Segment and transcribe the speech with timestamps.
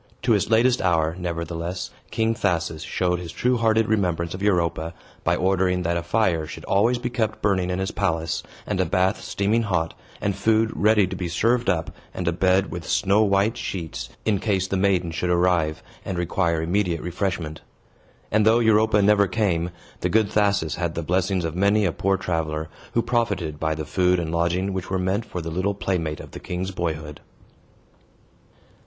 [0.23, 5.35] To his latest hour, nevertheless, King Thasus showed his true hearted remembrance of Europa, by
[5.35, 9.21] ordering that a fire should always be kept burning in his palace, and a bath
[9.23, 13.57] steaming hot, and food ready to be served up, and a bed with snow white
[13.57, 17.61] sheets, in case the maiden should arrive, and require immediate refreshment.
[18.31, 22.17] And, though Europa never came, the good Thasus had the blessings of many a poor
[22.17, 26.19] traveler, who profited by the food and lodging which were meant for the little playmate
[26.19, 27.19] of the king's boyhood.